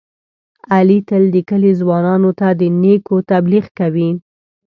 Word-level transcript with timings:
علي 0.75 0.99
تل 1.07 1.23
د 1.35 1.37
کلي 1.49 1.71
ځوانانو 1.81 2.31
ته 2.39 2.47
د 2.59 2.61
نېکو 2.81 3.15
تبلیغ 3.31 3.65
کوي. 3.79 4.09